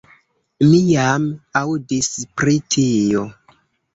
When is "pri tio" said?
2.41-3.29